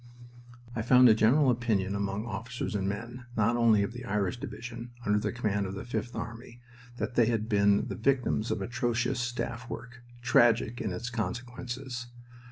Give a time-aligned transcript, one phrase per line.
[0.75, 4.89] I found a general opinion among officers and men, not only of the Irish Division,
[5.05, 6.59] under the command of the Fifth Army,
[6.97, 12.07] that they had been the victims of atrocious staff work, tragic in its consequences.